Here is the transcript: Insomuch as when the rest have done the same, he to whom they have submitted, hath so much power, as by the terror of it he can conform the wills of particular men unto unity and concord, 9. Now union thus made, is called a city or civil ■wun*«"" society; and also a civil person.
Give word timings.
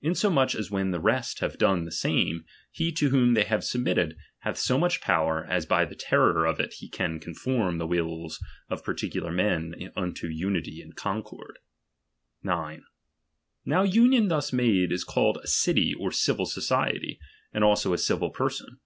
Insomuch 0.00 0.56
as 0.56 0.72
when 0.72 0.90
the 0.90 0.98
rest 0.98 1.38
have 1.38 1.56
done 1.56 1.84
the 1.84 1.92
same, 1.92 2.44
he 2.72 2.90
to 2.90 3.10
whom 3.10 3.34
they 3.34 3.44
have 3.44 3.62
submitted, 3.62 4.16
hath 4.40 4.56
so 4.58 4.76
much 4.76 5.00
power, 5.00 5.44
as 5.48 5.66
by 5.66 5.84
the 5.84 5.94
terror 5.94 6.46
of 6.48 6.58
it 6.58 6.72
he 6.78 6.88
can 6.88 7.20
conform 7.20 7.78
the 7.78 7.86
wills 7.86 8.42
of 8.68 8.82
particular 8.82 9.30
men 9.30 9.92
unto 9.94 10.26
unity 10.26 10.82
and 10.82 10.96
concord, 10.96 11.60
9. 12.42 12.82
Now 13.64 13.84
union 13.84 14.26
thus 14.26 14.52
made, 14.52 14.90
is 14.90 15.04
called 15.04 15.38
a 15.40 15.46
city 15.46 15.94
or 15.94 16.10
civil 16.10 16.44
■wun*«"" 16.46 16.52
society; 16.54 17.20
and 17.52 17.62
also 17.62 17.92
a 17.92 17.98
civil 17.98 18.30
person. 18.30 18.80